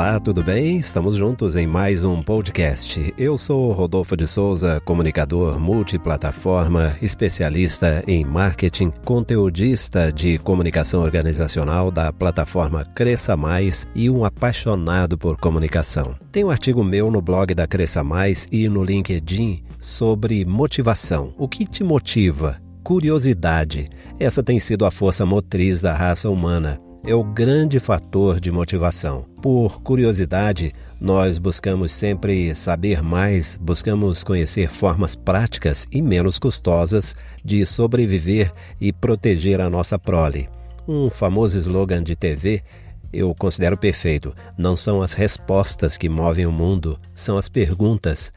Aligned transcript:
Olá, 0.00 0.18
tudo 0.18 0.42
bem? 0.42 0.78
Estamos 0.78 1.14
juntos 1.14 1.56
em 1.56 1.66
mais 1.66 2.04
um 2.04 2.22
podcast. 2.22 3.12
Eu 3.18 3.36
sou 3.36 3.70
Rodolfo 3.70 4.16
de 4.16 4.26
Souza, 4.26 4.80
comunicador 4.82 5.60
multiplataforma, 5.60 6.96
especialista 7.02 8.02
em 8.06 8.24
marketing, 8.24 8.90
conteudista 9.04 10.10
de 10.10 10.38
comunicação 10.38 11.02
organizacional 11.02 11.90
da 11.90 12.10
plataforma 12.10 12.82
Cresça 12.94 13.36
Mais 13.36 13.86
e 13.94 14.08
um 14.08 14.24
apaixonado 14.24 15.18
por 15.18 15.36
comunicação. 15.36 16.16
Tem 16.32 16.44
um 16.44 16.50
artigo 16.50 16.82
meu 16.82 17.10
no 17.10 17.20
blog 17.20 17.54
da 17.54 17.66
Cresça 17.66 18.02
Mais 18.02 18.48
e 18.50 18.70
no 18.70 18.82
LinkedIn 18.82 19.62
sobre 19.78 20.46
motivação. 20.46 21.34
O 21.36 21.46
que 21.46 21.66
te 21.66 21.84
motiva? 21.84 22.58
Curiosidade. 22.82 23.90
Essa 24.18 24.42
tem 24.42 24.58
sido 24.58 24.86
a 24.86 24.90
força 24.90 25.26
motriz 25.26 25.82
da 25.82 25.92
raça 25.92 26.30
humana 26.30 26.80
é 27.04 27.14
o 27.14 27.24
grande 27.24 27.78
fator 27.80 28.38
de 28.40 28.50
motivação. 28.50 29.24
Por 29.42 29.80
curiosidade, 29.80 30.74
nós 31.00 31.38
buscamos 31.38 31.92
sempre 31.92 32.54
saber 32.54 33.02
mais, 33.02 33.58
buscamos 33.60 34.22
conhecer 34.22 34.68
formas 34.68 35.16
práticas 35.16 35.86
e 35.90 36.02
menos 36.02 36.38
custosas 36.38 37.16
de 37.44 37.64
sobreviver 37.64 38.52
e 38.80 38.92
proteger 38.92 39.60
a 39.60 39.70
nossa 39.70 39.98
prole. 39.98 40.48
Um 40.86 41.08
famoso 41.08 41.58
slogan 41.58 42.02
de 42.02 42.14
TV 42.14 42.62
eu 43.12 43.34
considero 43.34 43.76
perfeito. 43.76 44.32
Não 44.56 44.76
são 44.76 45.02
as 45.02 45.14
respostas 45.14 45.96
que 45.96 46.08
movem 46.08 46.46
o 46.46 46.52
mundo, 46.52 46.98
são 47.14 47.36
as 47.36 47.48
perguntas. 47.48 48.32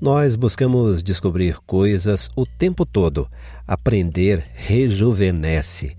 Nós 0.00 0.34
buscamos 0.34 1.02
descobrir 1.02 1.58
coisas 1.66 2.30
o 2.34 2.46
tempo 2.46 2.86
todo. 2.86 3.28
Aprender 3.66 4.44
rejuvenesce. 4.54 5.96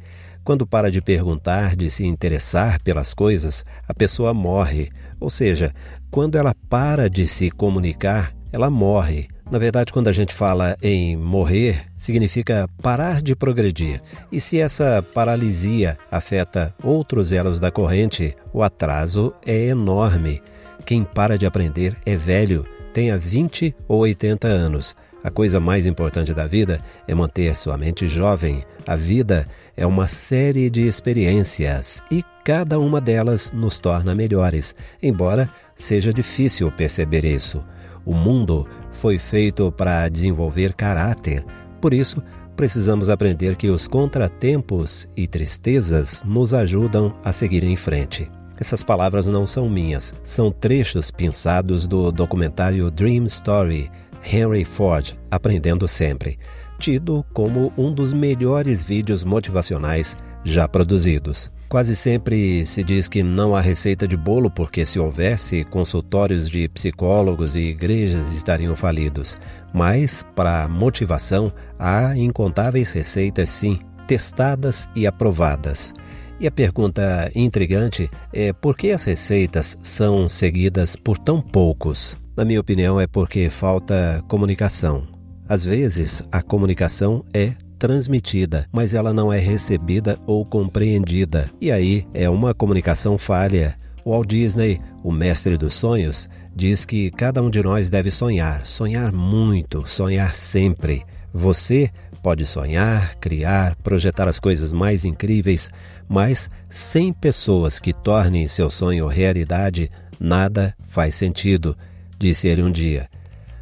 Quando 0.50 0.66
para 0.66 0.90
de 0.90 1.00
perguntar, 1.00 1.76
de 1.76 1.92
se 1.92 2.04
interessar 2.04 2.82
pelas 2.82 3.14
coisas, 3.14 3.64
a 3.88 3.94
pessoa 3.94 4.34
morre. 4.34 4.90
Ou 5.20 5.30
seja, 5.30 5.72
quando 6.10 6.40
ela 6.40 6.56
para 6.68 7.08
de 7.08 7.28
se 7.28 7.52
comunicar, 7.52 8.34
ela 8.52 8.68
morre. 8.68 9.28
Na 9.52 9.60
verdade, 9.60 9.94
quando 9.94 10.08
a 10.08 10.12
gente 10.12 10.34
fala 10.34 10.76
em 10.82 11.16
morrer, 11.16 11.86
significa 11.96 12.68
parar 12.82 13.22
de 13.22 13.36
progredir. 13.36 14.02
E 14.32 14.40
se 14.40 14.60
essa 14.60 15.06
paralisia 15.14 16.00
afeta 16.10 16.74
outros 16.84 17.32
elos 17.32 17.60
da 17.60 17.70
corrente, 17.70 18.36
o 18.52 18.64
atraso 18.64 19.32
é 19.46 19.68
enorme. 19.68 20.42
Quem 20.84 21.04
para 21.04 21.38
de 21.38 21.46
aprender 21.46 21.96
é 22.08 22.16
velho, 22.16 22.66
tenha 22.92 23.20
20 23.20 23.76
ou 23.88 24.00
80 24.00 24.48
anos. 24.48 24.96
A 25.22 25.30
coisa 25.30 25.60
mais 25.60 25.86
importante 25.86 26.34
da 26.34 26.48
vida 26.48 26.82
é 27.06 27.14
manter 27.14 27.54
sua 27.56 27.78
mente 27.78 28.08
jovem. 28.08 28.64
A 28.88 28.96
vida 28.96 29.46
é 29.80 29.88
uma 29.88 30.10
série 30.10 30.70
de 30.70 30.86
experiências 30.86 32.04
e 32.12 32.22
cada 32.44 32.78
uma 32.78 33.00
delas 33.00 33.54
nos 33.54 33.80
torna 33.80 34.14
melhores, 34.14 34.76
embora 35.02 35.50
seja 35.74 36.12
difícil 36.12 36.70
perceber 36.70 37.24
isso. 37.24 37.64
O 38.06 38.14
mundo 38.14 38.68
foi 38.92 39.18
feito 39.18 39.72
para 39.72 40.10
desenvolver 40.10 40.74
caráter, 40.74 41.46
por 41.80 41.94
isso, 41.94 42.22
precisamos 42.58 43.10
aprender 43.10 43.56
que 43.56 43.70
os 43.70 43.88
contratempos 43.88 45.08
e 45.16 45.26
tristezas 45.26 46.24
nos 46.26 46.54
ajudam 46.54 47.16
a 47.24 47.32
seguir 47.32 47.64
em 47.64 47.78
frente. 47.78 48.30
Essas 48.60 48.84
palavras 48.84 49.28
não 49.28 49.48
são 49.48 49.70
minhas, 49.70 50.14
são 50.22 50.52
trechos 50.52 51.10
pensados 51.10 51.88
do 51.88 52.12
documentário 52.12 52.92
Dream 52.92 53.24
Story 53.24 53.90
Henry 54.26 54.66
Ford, 54.66 55.14
Aprendendo 55.32 55.88
Sempre, 55.88 56.38
tido 56.80 57.26
como 57.34 57.72
um 57.78 57.94
dos 57.94 58.14
melhores 58.14 58.82
vídeos 58.82 59.24
motivacionais 59.24 60.18
já 60.44 60.68
produzidos. 60.68 61.52
Quase 61.68 61.96
sempre 61.96 62.66
se 62.66 62.84
diz 62.84 63.08
que 63.08 63.22
não 63.22 63.56
há 63.56 63.62
receita 63.62 64.08
de 64.08 64.18
bolo 64.18 64.50
porque, 64.50 64.88
se 64.88 64.98
houvesse, 64.98 65.64
consultórios 65.66 66.50
de 66.50 66.68
psicólogos 66.70 67.56
e 67.56 67.60
igrejas 67.60 68.34
estariam 68.34 68.76
falidos. 68.76 69.38
Mas, 69.72 70.26
para 70.36 70.68
motivação, 70.68 71.54
há 71.78 72.18
incontáveis 72.18 72.92
receitas, 72.92 73.50
sim, 73.50 73.78
testadas 74.08 74.90
e 74.96 75.06
aprovadas. 75.06 75.94
E 76.40 76.48
a 76.48 76.52
pergunta 76.52 77.30
intrigante 77.36 78.10
é 78.34 78.52
por 78.52 78.76
que 78.76 78.92
as 78.92 79.04
receitas 79.04 79.78
são 79.84 80.28
seguidas 80.28 80.96
por 80.96 81.20
tão 81.20 81.40
poucos? 81.40 82.18
Na 82.36 82.44
minha 82.44 82.62
opinião, 82.62 83.00
é 83.00 83.06
porque 83.06 83.48
falta 83.50 84.24
comunicação. 84.28 85.19
Às 85.50 85.66
vezes, 85.66 86.22
a 86.32 86.44
comunicação 86.44 87.26
é 87.34 87.54
transmitida, 87.80 88.68
mas 88.72 88.94
ela 88.94 89.12
não 89.12 89.34
é 89.34 89.40
recebida 89.40 90.20
ou 90.28 90.46
compreendida. 90.46 91.50
E 91.60 91.72
aí 91.72 92.06
é 92.14 92.30
uma 92.30 92.54
comunicação 92.54 93.18
falha. 93.18 93.76
Walt 94.06 94.30
Disney, 94.30 94.80
o 95.04 95.12
mestre 95.12 95.58
dos 95.58 95.74
sonhos, 95.74 96.30
diz 96.56 96.86
que 96.86 97.10
cada 97.10 97.42
um 97.42 97.50
de 97.50 97.64
nós 97.64 97.90
deve 97.90 98.12
sonhar, 98.12 98.64
sonhar 98.64 99.12
muito, 99.12 99.88
sonhar 99.88 100.36
sempre. 100.36 101.04
Você 101.34 101.90
pode 102.22 102.46
sonhar, 102.46 103.16
criar, 103.16 103.76
projetar 103.78 104.28
as 104.28 104.40
coisas 104.40 104.72
mais 104.72 105.04
incríveis, 105.04 105.72
mas 106.08 106.48
sem 106.70 107.12
pessoas 107.12 107.80
que 107.80 107.92
tornem 107.92 108.48
seu 108.48 108.70
sonho 108.70 109.08
realidade, 109.08 109.90
nada 110.20 110.76
faz 110.80 111.16
sentido 111.16 111.76
disse 112.20 112.48
ele 112.48 112.62
um 112.62 112.72
dia. 112.72 113.10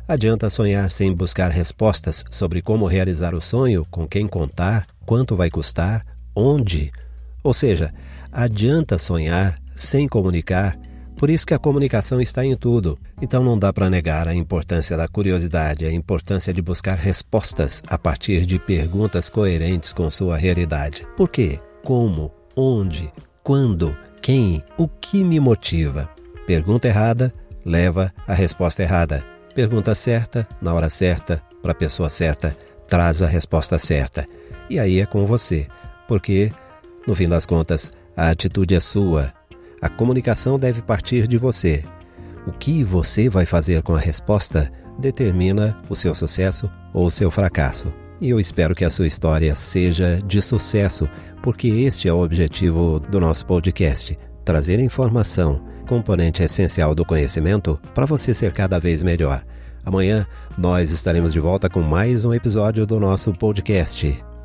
Adianta 0.08 0.50
sonhar 0.50 0.90
sem 0.90 1.14
buscar 1.14 1.52
respostas 1.52 2.24
sobre 2.32 2.62
como 2.62 2.88
realizar 2.88 3.36
o 3.36 3.42
sonho, 3.42 3.86
com 3.92 4.08
quem 4.08 4.26
contar, 4.26 4.88
quanto 5.06 5.36
vai 5.36 5.50
custar, 5.50 6.06
onde. 6.34 6.94
Ou 7.44 7.54
seja, 7.54 7.94
adianta 8.32 8.98
sonhar 8.98 9.60
sem 9.76 10.08
comunicar. 10.08 10.80
Por 11.18 11.30
isso 11.30 11.46
que 11.46 11.54
a 11.54 11.60
comunicação 11.60 12.22
está 12.22 12.46
em 12.46 12.56
tudo. 12.56 12.98
Então 13.22 13.44
não 13.44 13.60
dá 13.60 13.74
para 13.74 13.90
negar 13.90 14.30
a 14.30 14.34
importância 14.34 14.96
da 14.96 15.10
curiosidade, 15.10 15.86
a 15.86 15.92
importância 15.92 16.54
de 16.54 16.62
buscar 16.62 16.98
respostas 16.98 17.84
a 17.86 17.98
partir 17.98 18.46
de 18.46 18.58
perguntas 18.58 19.30
coerentes 19.30 19.92
com 19.92 20.10
sua 20.10 20.38
realidade. 20.38 21.06
Por 21.18 21.28
quê? 21.28 21.60
Como? 21.84 22.32
Onde? 22.56 23.12
Quando? 23.44 23.94
Quem? 24.22 24.64
O 24.78 24.88
que 24.88 25.22
me 25.22 25.38
motiva? 25.38 26.10
Pergunta 26.46 26.88
errada 26.88 27.34
leva 27.66 28.14
à 28.26 28.34
resposta 28.34 28.82
errada. 28.82 29.37
Pergunta 29.58 29.96
certa, 29.96 30.48
na 30.62 30.72
hora 30.72 30.88
certa, 30.88 31.42
para 31.64 31.72
a 31.72 31.76
pessoa 31.76 32.10
certa, 32.10 32.56
traz 32.88 33.24
a 33.24 33.28
resposta 33.28 33.80
certa. 33.80 34.28
E 34.70 34.80
aí 34.80 35.00
é 35.00 35.06
com 35.08 35.26
você, 35.26 35.66
porque, 36.08 36.52
no 37.08 37.16
fim 37.16 37.28
das 37.28 37.44
contas, 37.48 37.90
a 38.16 38.30
atitude 38.30 38.76
é 38.76 38.80
sua. 38.80 39.34
A 39.82 39.90
comunicação 39.90 40.60
deve 40.60 40.84
partir 40.84 41.28
de 41.28 41.40
você. 41.40 41.84
O 42.46 42.52
que 42.52 42.84
você 42.84 43.30
vai 43.30 43.48
fazer 43.48 43.82
com 43.82 43.96
a 43.96 44.00
resposta 44.00 44.72
determina 45.00 45.76
o 45.90 45.96
seu 45.96 46.14
sucesso 46.14 46.70
ou 46.94 47.08
o 47.08 47.12
seu 47.12 47.32
fracasso. 47.32 47.92
E 48.22 48.30
eu 48.30 48.40
espero 48.40 48.76
que 48.76 48.86
a 48.86 48.92
sua 48.92 49.08
história 49.08 49.56
seja 49.56 50.22
de 50.24 50.40
sucesso, 50.40 51.10
porque 51.42 51.68
este 51.68 52.08
é 52.08 52.14
o 52.14 52.24
objetivo 52.24 53.00
do 53.00 53.20
nosso 53.20 53.44
podcast: 53.48 54.16
trazer 54.48 54.80
informação 54.80 55.62
componente 55.86 56.42
essencial 56.42 56.96
do 56.96 57.04
conhecimento 57.04 57.78
para 57.94 58.06
você 58.06 58.34
ser 58.34 58.54
cada 58.54 58.80
vez 58.80 59.04
melhor. 59.04 59.44
Amanhã 59.84 60.26
nós 60.58 60.90
estaremos 60.90 61.34
de 61.34 61.40
volta 61.42 61.70
com 61.70 61.82
mais 61.82 62.24
um 62.24 62.34
episódio 62.34 62.88
do 62.88 62.98
nosso 62.98 63.34
podcast. 63.34 64.37